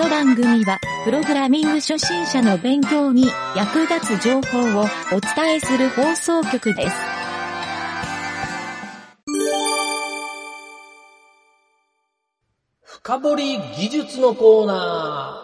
[0.00, 6.96] の番組は、プログラミング初心者の勉強に役立つ情報をお伝えする放送局です。
[12.82, 15.36] 深掘り技術のコーナ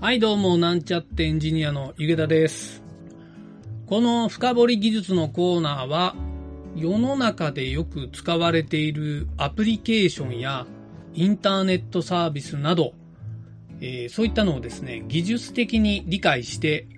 [0.00, 0.04] ー。
[0.04, 2.82] はい、どうも、なんちゃってエンジニアのゆげたです。
[3.86, 6.16] この深掘り技術のコーナーは、
[6.74, 10.66] 世の中でよく使われているアプリケーションや
[11.14, 12.94] インターネットサービスなど、
[13.80, 16.88] えーそういったのをですね、技術的に理解して、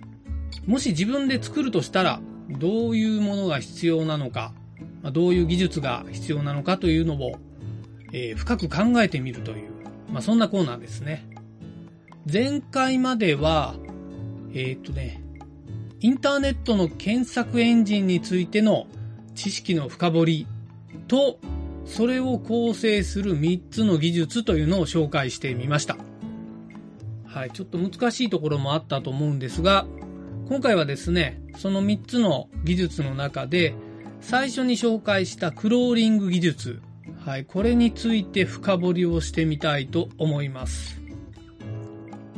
[0.65, 4.53] もし自分で作るとしたら、どういうものが必要なのか、
[5.11, 7.35] どういう技術が必要なのかというのを、
[8.13, 9.69] えー深く考えてみるという、
[10.11, 11.27] まあ、そんなコーナーですね。
[12.31, 13.75] 前回までは、
[14.53, 15.21] えーっとね、
[16.01, 18.87] インターネットの検索エンジンについての
[19.35, 20.47] 知識の深掘り
[21.07, 21.39] と、
[21.85, 25.97] それを構成する3つの技術というのを紹介してみました。
[27.25, 29.85] はい、ちょっと難しいところもあったと思うんですが、
[30.47, 33.73] 今回はですね、その3つの技術の中で、
[34.19, 36.81] 最初に紹介したクローリング技術、
[37.25, 40.99] はい、これについて深掘りをしてみたいと思います。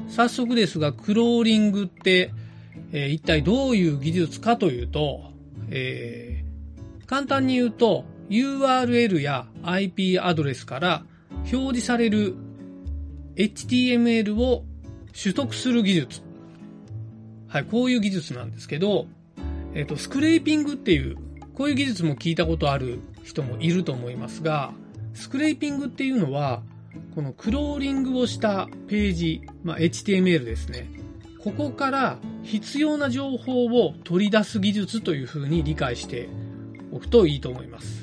[0.10, 2.32] 早速ですが、クローリングって、
[2.92, 5.32] えー一体どういう技術かというと、
[5.70, 6.44] えー
[7.06, 11.06] 簡単に言うと URL や IP アドレスから
[11.52, 12.36] 表示される
[13.36, 14.66] HTML を
[15.14, 16.22] 取得する技術。
[17.48, 19.06] はい、こういう技術なんですけど、
[19.76, 21.16] えっ、と、スクレーピングっていう、
[21.54, 24.74] こういう技術も聞いたことある人もいると思いますが、
[25.14, 26.64] スクレーピングっていうのは、
[27.14, 30.90] このクローリングをしたページ、まあ、HTML ですね。
[31.44, 36.30] ここから必要な情報を取り出す技術というふうに理解して
[36.92, 38.03] おくといいと思います。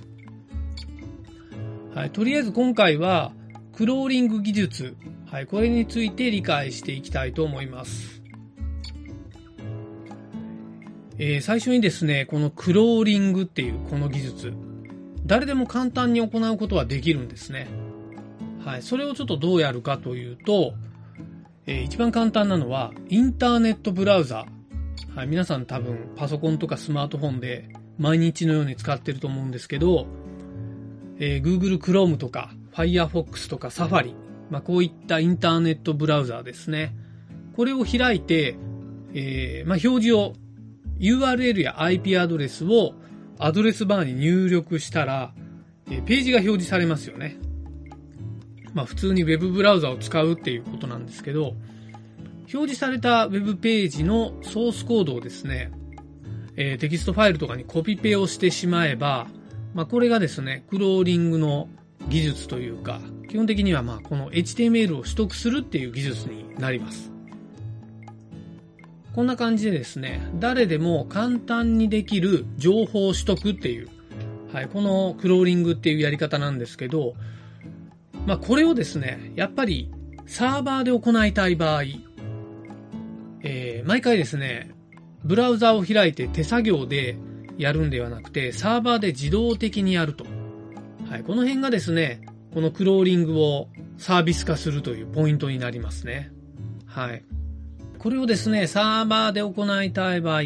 [1.94, 3.32] はい、とりあえず今回は
[3.72, 4.96] クローリング技術、
[5.26, 8.22] はい、これについて理解していきたいと思います。
[11.18, 14.54] えー最初にですね、このクローリングっていうこの技術、
[15.26, 17.66] 誰でも簡単に行うことはできるんですね。
[18.64, 20.74] はい、それをちょっとどうやるかというと、
[21.66, 24.46] えー一番簡単なのは、インターネットブラウザ。
[25.16, 27.68] はい、皆さん多分パソコンとかスマートフォンで
[27.98, 30.06] 毎日のように使ってると思うんですけど、
[31.20, 34.14] えー Google Chrome とか Firefox とか Safari、
[34.50, 36.96] まあ、こういったインターネットブラウザーですね。
[37.54, 38.56] これを開いて、
[39.14, 40.32] えーまあ、表示を
[40.98, 42.94] URL や IP アドレスを
[43.38, 45.32] アドレスバーに入力したら、
[45.90, 47.36] えーページが表示されますよね。
[48.72, 51.54] まあ普通に Web ブラウザを使うっていうことなんですけど、
[52.42, 55.70] 表示された Web ページのソースコードをですね、
[56.56, 59.26] えーテキストファイルとかにコピペをしてしまえば、
[59.74, 61.68] まあこれがですね、クローリングの
[62.08, 67.10] 技術というか、基本的にはまあこの HTML を取得するっていう技術になります。
[69.14, 73.88] こんな感じでですね、誰でも簡単にできる情報取得っていう、
[74.52, 77.14] はい、このクローリングっていうやり方なんですけど、
[78.26, 79.90] まあこれをですね、やっぱり
[80.26, 81.82] サーバーで行いたい場合、
[83.42, 84.70] えー毎回ですね、
[85.24, 87.16] ブラウザを開いて手作業で
[87.60, 90.24] やるんではなくて、サーバーで自動的にやると。
[91.08, 92.22] はい、この辺がですね、
[92.54, 96.32] このクローリングをサービス化するというポイントになりますね。
[96.86, 97.22] はい。
[97.98, 100.42] これをですね、サーバーで行いたい場合、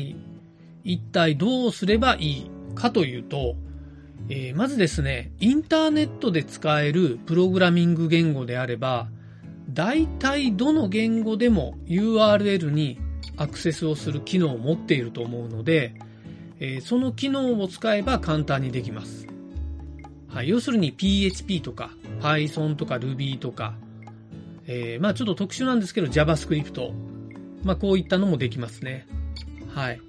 [0.82, 3.56] 一体どうすればいいかというと、
[4.28, 9.08] えーまずですね、インターネットで使えるプログラミング言語であれば、
[9.70, 12.98] 大体どの言語でも URL に
[13.36, 15.94] アクセスをする機能を持っていると思うので、
[16.60, 19.26] えーその機能を使えば簡単にできます。
[20.28, 23.74] はい、要するに PHP とか Python とか Ruby とか、
[24.66, 26.92] えーまあちょっと特殊なんですけど JavaScript、
[27.62, 29.06] まあこういったのもできますね。
[29.74, 30.00] はい。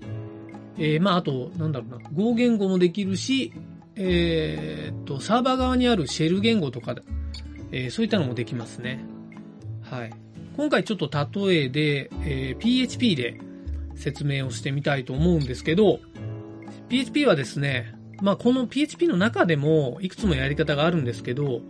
[0.77, 3.53] えーまああと、なんだろうな、Go 言語もできるし、
[3.95, 6.95] えーっと、サーバー側にあるシェル言語とか、
[7.71, 9.03] えーそういったのもできますね。
[9.81, 10.11] はい。
[10.57, 11.09] 今回ちょっと
[11.47, 13.39] 例えで、えー PHP で
[13.95, 15.99] 説明をしてみたいと思うんですけど、
[16.89, 21.61] PHP はですね、まあこの PHP の中でもいくつもやり方があるんですけど、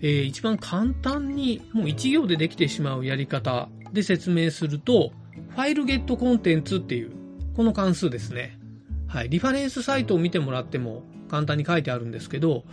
[0.00, 5.12] えー一番簡単にもう一行でできてしまうやり方で説明すると、
[5.50, 7.12] ファイルゲットコンテンツっていう、
[7.54, 8.58] この関数ですね。
[9.06, 9.28] はい。
[9.28, 12.64] リファレンスサイトを見てもらっても簡単に書いてあるんですけど、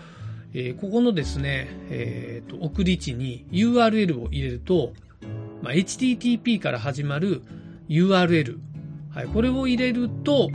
[0.54, 4.94] えーここのですね、えーと、送り値に URL を入れると、
[5.62, 7.42] まあ、HTTP から始まる
[7.90, 8.60] URL。
[9.12, 9.28] はい。
[9.28, 10.50] これを入れると、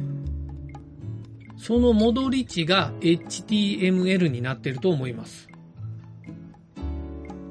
[1.58, 5.48] その戻り値が HTML になっていると思います。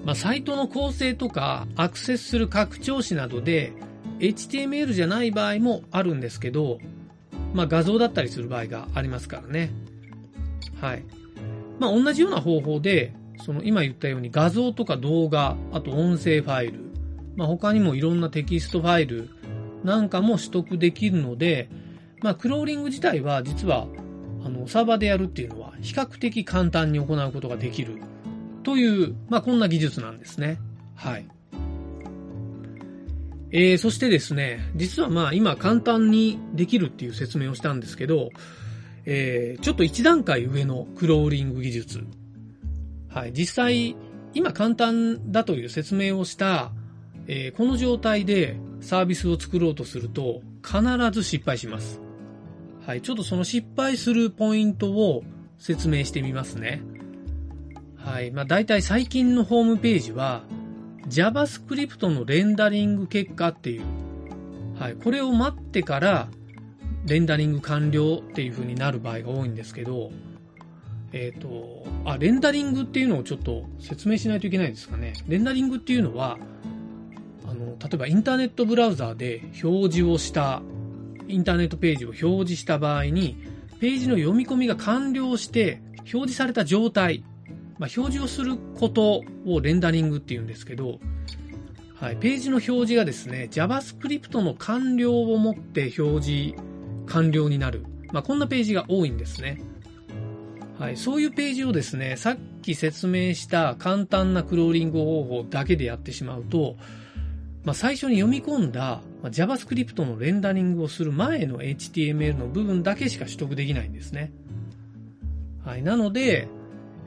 [0.05, 3.73] まあ、サイトの構成とかアクセスする拡張子などで
[4.19, 6.79] HTML じゃない場合もあるんですけど、
[7.53, 9.71] まあ、画像だったりする場合がありますからね。
[10.79, 11.03] はい。
[11.79, 13.13] まあ、同じような方法で、
[13.43, 16.79] その今言ったように画像とか動画、あと音声ファイル、
[17.35, 19.29] まあ、他にもいろんなテキストファイル
[19.83, 21.69] なんかも取得できるので、
[22.21, 23.87] まあ、クローリング自体は実は
[24.43, 28.01] あのサーバーでやるっていうのは比較的簡単に行うことができる
[28.63, 30.59] という、まあ、こんな技術なんですね。
[30.95, 31.27] はい。
[33.51, 38.29] えー、そしてですね、実はまあ今簡単にできるっていう説明をしたんですけど、
[39.05, 42.03] えー、ちょっと一段階上のクローリング技術。
[43.09, 43.95] はい、実際、
[44.33, 46.71] 今簡単だという説明をした、
[47.27, 50.81] えー、この状態でサービスを作ろうとすると必
[51.11, 52.06] ず失敗します。
[52.87, 55.25] はい、ちょっとその失敗するポイントを
[55.57, 56.81] 説明してみますね。
[57.97, 60.43] はい、まあ大体最近のホームページは
[61.09, 63.81] JavaScript のレンダリング結果っていう、
[64.79, 66.29] はい、これを待ってから
[67.03, 70.09] レンダリング完了っていう風になる場合が多いんですけど、
[71.11, 75.11] えっ、ー、と、あ、レンダリングっていうのをちょっと説明しないといけないですかね。
[75.27, 76.37] レンダリングっていうのは、
[77.45, 80.61] あの、例えばインターネットブラウザーで表示をした、
[81.27, 83.37] インターネットページを表示した場合に、
[83.79, 87.23] ページの読み込みが完了して表示された状態、
[87.77, 90.99] まあ、表示をすることをレンダリングっていうんですけど、
[91.99, 96.55] はい、ページの表示がですね、JavaScript の完了をもって表示
[97.07, 97.85] 完了になる。
[98.11, 99.61] まあ、こんなページが多いんですね。
[100.79, 106.77] はい、そういうページをですね、さっき説明した簡単なクローリング方法だけでやってしまうと、
[107.67, 114.31] まあ、最初に読み込んだ JavaScript のレンダリングをする前の HTML の部分だけしか取得できないんですね。
[115.65, 116.47] はい、なので、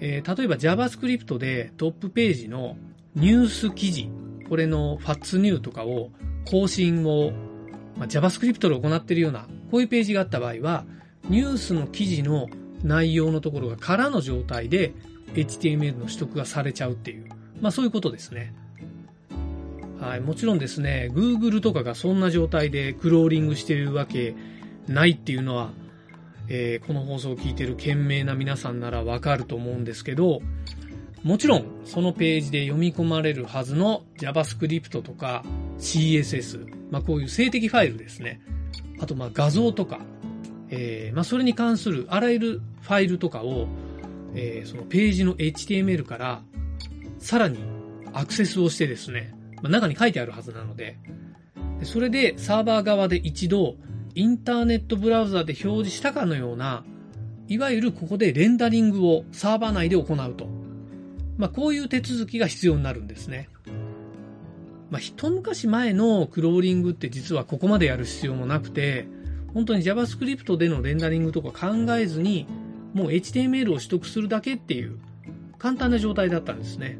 [0.01, 2.77] えー、例えば JavaScript でトップページの
[3.15, 4.11] ニュース記事、
[4.51, 6.11] これの FATSNew とかを
[6.45, 7.33] 更新を、
[7.97, 10.85] まあ、JavaScript で行っているようなこういうページがあった場合は、
[11.31, 12.51] ニュースの記事の
[12.85, 14.93] 内容のところが空の状態で
[15.33, 17.31] HTML の取得がされちゃうっていう、
[17.63, 18.53] まあそういうことですね。
[20.01, 24.35] はい、もちろんですね、Google とかがそんな状態でクローリングしているわけ
[24.89, 25.73] ないっていうのは、
[26.49, 30.41] えー、この放送を聞いてる賢明な皆さんならわかると思うんですけど、
[31.23, 35.45] もちろんそのページで読み込まれるはずの JavaScript とか
[35.79, 38.41] CSS、まあこういう静的ファイルですね。
[39.01, 40.01] あとまあ画像とか、
[40.71, 43.69] えー、まあそれに関するあらゆるファイルとかを、
[44.35, 46.43] えー、そのページの HTML から
[47.19, 47.59] さらに
[48.15, 50.97] アクセスをしてですね、まあ、中に書いてあるはずなので、
[51.83, 53.77] それでサーバー側で一度
[54.15, 56.85] インターネットブラウザで表示したかのような、
[57.49, 60.47] いわゆるここでレンダリングをサーバー内で行うと。
[61.37, 63.49] まあ、こういう手続きが必要になるんですね。
[64.91, 69.07] まあ、一昔前のクローリングって実はここまでやる必要もなくて、
[69.55, 72.47] 本当に JavaScript でのレンダリングとか考えずに、
[72.93, 74.99] もう HTML を取得するだけっていう
[75.59, 76.99] 簡単な状態だったんですね。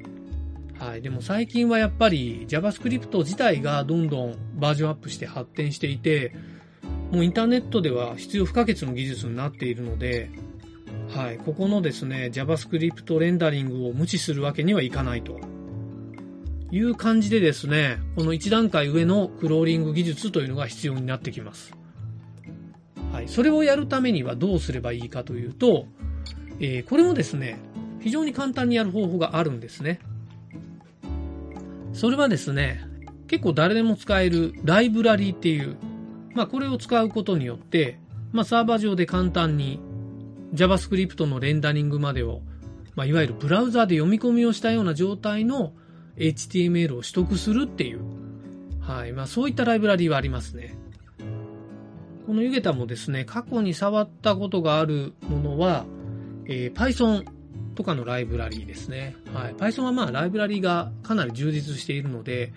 [0.81, 1.03] はい。
[1.03, 6.35] でも最近はやっぱり JavaScript 自体がどんどんバージョンアップして発展していて、
[7.13, 10.31] もうインターネットでは必要不可欠の技術になっているので、
[11.15, 11.39] はい。
[11.39, 15.39] ここのですね、JavaScript レンダリングを無視するわけにはいかないと。
[16.73, 21.75] いう感じでですね、この1段階上のクローリング技術というのが必要になってきます。
[23.13, 23.29] はい。
[23.29, 25.87] それをやるためにはどうすればいいかというと、
[26.61, 27.59] えー、これもですね、
[28.01, 30.01] 非常に簡単にやる方法があるんですね。
[31.93, 32.85] それはですね、
[33.27, 35.77] 結構誰でも使えるライブラリーっていう、
[36.35, 37.99] まあこれを使うことによって、
[38.33, 39.81] まあサーバー上で簡単に
[40.55, 42.41] JavaScript のレンダリングまでを、
[42.95, 45.73] まあいわゆるブラウザで読み込みをしたような状態の
[46.17, 48.01] HTML を取得するっていう、
[48.81, 49.13] はい。
[49.13, 50.77] まあそういったライブラリーはありますね。
[52.27, 55.85] このユゲタもですね、過去に触ったことがあるものは、
[56.47, 57.25] えー、Python
[57.81, 59.17] とかのライブラリーですね。
[59.33, 59.55] はい。
[59.55, 62.53] Python はまあライブラリーがかなり充実しているので、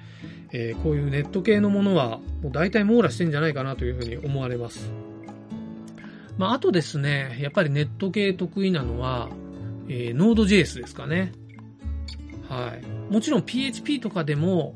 [0.51, 4.91] えー、こういうネット系のものはもう大体網羅してんじゃないかなというふうに思われます。
[6.37, 9.29] まああとですね、やっぱりネット系得意なのは、
[9.87, 11.31] えー、Node.js ですかね。
[12.49, 13.13] はい。
[13.13, 14.75] もちろん PHP とかでも、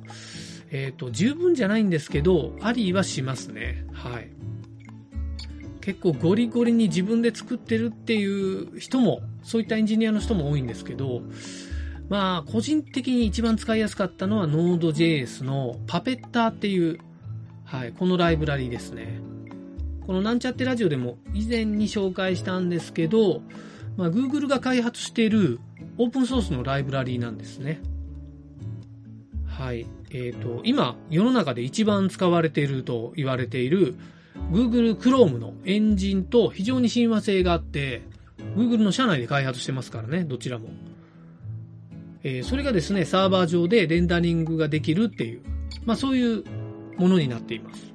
[0.71, 3.85] えっ、ー、と、十分じゃないんですけど、ありはしますね。
[3.91, 4.29] はい。
[5.87, 11.21] 結構ゴリゴリに自分で作ってるっていう人も、そういったエンジニアの人も多いんですけど、
[12.09, 16.99] まあ、個人的に一番使いやすかったのは Node.js のパペッターっていう、
[17.63, 19.21] はい、このライブラリーですね。
[20.05, 23.41] このなんちゃってラジオでも以前に紹介したんですけど、
[23.95, 25.61] まあ、Google が開発している
[25.97, 27.79] オープンソースのライブラリーなんですね。
[29.45, 29.87] はい。
[30.11, 33.95] えっ、と、今、世の中で一番使われていると言われている
[34.51, 38.01] Google Chrome のエンジンと非常に親和性があって、
[38.55, 40.69] Google の社内で開発してますからね、どちらも。
[42.23, 45.41] えーそれがですね、サーバー上でレンダリングができるっていう、
[45.85, 46.43] まあそういう
[46.97, 47.93] ものになっています。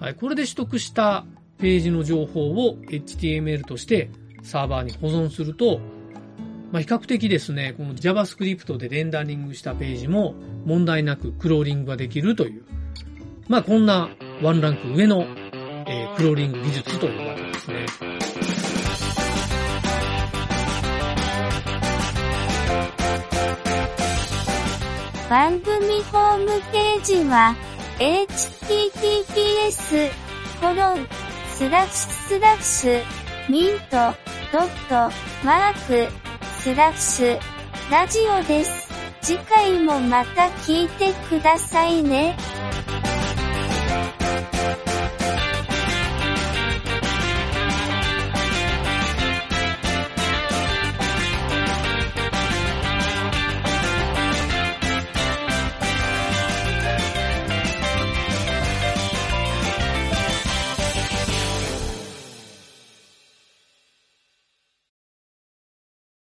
[0.00, 0.14] はい。
[0.14, 1.26] これで取得した
[1.58, 4.10] ページの情報を HTML として
[4.42, 5.80] サーバーに保存すると、
[6.70, 12.62] まあ、比較的ですね、この JavaScript でレンダリングしたページも問題なくクローリングができるという、
[13.48, 14.10] まあ、こんな
[14.42, 15.24] ワンランク上の、
[15.86, 17.86] えークローリング技術というわけですね。
[25.30, 27.54] 番組ホームページは、
[27.98, 28.90] https,
[30.60, 31.06] コロン、
[31.54, 33.02] スラッシュスラッシュ、
[33.48, 34.12] ミント、
[34.52, 35.10] ドット、
[35.42, 36.12] マーク、
[36.60, 37.40] スラッシュ、
[37.90, 38.88] ラジオです。
[39.22, 42.36] 次回もまた聞いてくださいね。